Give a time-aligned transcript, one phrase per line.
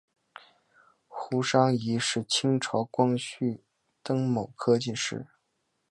[1.07, 3.63] 胡商彝是清朝光绪
[4.01, 5.27] 癸卯科进士。